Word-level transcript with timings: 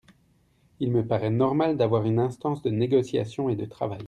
Il 0.79 0.91
me 0.91 1.05
paraît 1.05 1.29
normal 1.29 1.77
d’avoir 1.77 2.07
une 2.07 2.17
instance 2.17 2.63
de 2.63 2.71
négociation 2.71 3.49
et 3.51 3.55
de 3.55 3.65
travail. 3.65 3.99